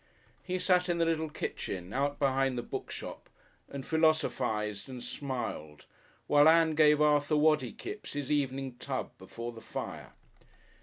He 0.41 0.57
sat 0.57 0.89
in 0.89 0.97
the 0.97 1.05
little 1.05 1.29
kitchen 1.29 1.93
out 1.93 2.17
behind 2.17 2.57
the 2.57 2.63
bookshop 2.63 3.29
and 3.69 3.85
philosophised 3.85 4.89
and 4.89 5.03
smiled, 5.03 5.85
while 6.25 6.49
Ann 6.49 6.73
gave 6.73 6.99
Arthur 6.99 7.37
Waddy 7.37 7.71
Kipps 7.71 8.13
his 8.13 8.31
evening 8.31 8.77
tub 8.79 9.11
before 9.19 9.51
the 9.51 9.61
fire. 9.61 10.13